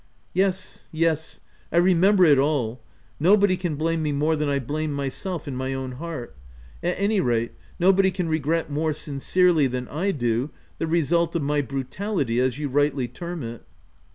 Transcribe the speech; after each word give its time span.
"Yes, 0.33 0.87
yes, 0.91 1.41
I 1.71 1.77
remember 1.77 2.25
it 2.25 2.39
all: 2.39 2.79
nobody 3.19 3.55
can 3.55 3.75
blame 3.75 4.01
me 4.01 4.11
more 4.11 4.35
than 4.35 4.49
I 4.49 4.57
blame 4.57 4.91
myself 4.93 5.47
in 5.47 5.55
my 5.55 5.75
own 5.75 5.91
heart— 5.91 6.35
at 6.81 6.95
any 6.97 7.21
rate, 7.21 7.51
nobody 7.79 8.09
can 8.09 8.27
regret 8.27 8.71
more 8.71 8.93
sin 8.93 9.19
cerely 9.19 9.69
than 9.69 9.87
I 9.89 10.09
do 10.09 10.49
the 10.79 10.87
result 10.87 11.35
of 11.35 11.43
my 11.43 11.61
brutality 11.61 12.39
as 12.39 12.57
you 12.57 12.67
rightly 12.67 13.07
term 13.07 13.43
it." 13.43 13.63